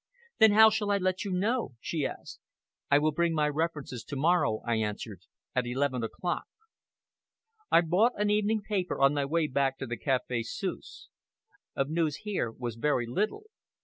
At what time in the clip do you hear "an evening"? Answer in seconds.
8.19-8.63